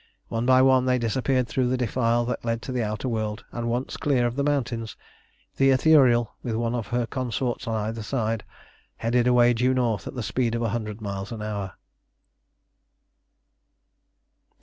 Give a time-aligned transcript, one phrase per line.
[0.29, 3.69] One by one they disappeared through the defile that led to the outer world, and,
[3.69, 4.97] once clear of the mountains,
[5.57, 8.43] the Ithuriel, with one of her consorts on either side,
[8.97, 11.73] headed away due north at the speed of a hundred miles an hour.